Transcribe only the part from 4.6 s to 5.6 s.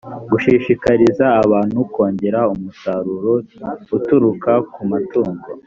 ku matungo